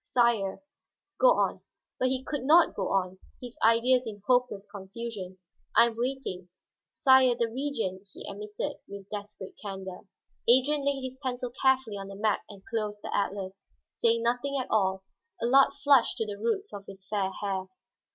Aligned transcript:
"Sire" 0.03 0.63
"Go 1.21 1.33
on." 1.37 1.61
But 1.99 2.07
he 2.09 2.23
could 2.23 2.41
not 2.43 2.73
go 2.73 2.87
on, 2.89 3.19
his 3.39 3.55
ideas 3.63 4.07
in 4.07 4.23
hopeless 4.25 4.65
confusion. 4.65 5.37
"I 5.75 5.85
am 5.85 5.95
waiting." 5.95 6.49
"Sire, 6.91 7.35
the 7.35 7.47
Regent," 7.47 8.07
he 8.11 8.27
admitted 8.27 8.77
with 8.87 9.07
desperate 9.11 9.53
candor. 9.61 9.99
Adrian 10.49 10.83
laid 10.83 11.03
his 11.03 11.19
pencil 11.21 11.51
carefully 11.51 11.97
on 11.97 12.07
the 12.07 12.15
map 12.15 12.41
and 12.49 12.65
closed 12.65 13.03
the 13.03 13.15
atlas, 13.15 13.67
saying 13.91 14.23
nothing 14.23 14.57
at 14.59 14.71
all. 14.71 15.03
Allard 15.39 15.71
flushed 15.83 16.17
to 16.17 16.25
the 16.25 16.39
roots 16.39 16.73
of 16.73 16.87
his 16.87 17.05
fair 17.07 17.29
hair. 17.39 17.65